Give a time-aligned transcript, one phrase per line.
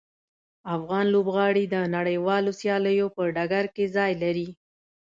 [0.75, 4.49] افغان لوبغاړي د نړیوالو سیالیو په ډګر کې ځای لري.